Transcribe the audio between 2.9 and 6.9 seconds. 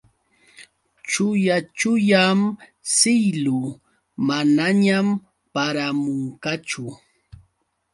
siylu. Manañam paramunqachu.